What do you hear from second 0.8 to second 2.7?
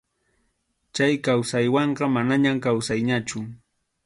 Chay kawsaywanqa manañam